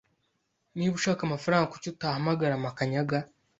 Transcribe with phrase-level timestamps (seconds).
[0.75, 3.17] Niba ushaka amafaranga, kuki utahamagara Makanyaga?